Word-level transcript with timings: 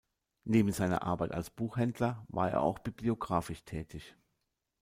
Neben 0.45 0.71
seiner 0.71 1.03
Arbeit 1.03 1.31
als 1.31 1.51
Buchhändler 1.51 2.25
war 2.27 2.49
er 2.49 2.63
auch 2.63 2.79
bibliographisch 2.79 3.63
tätig. 3.65 4.15